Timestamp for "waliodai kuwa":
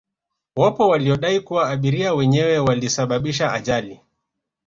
0.87-1.69